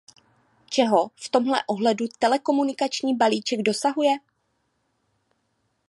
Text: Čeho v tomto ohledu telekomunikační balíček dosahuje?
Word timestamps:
Čeho 0.69 1.11
v 1.15 1.27
tomto 1.29 1.57
ohledu 1.67 2.05
telekomunikační 2.19 3.15
balíček 3.15 3.61
dosahuje? 3.61 4.17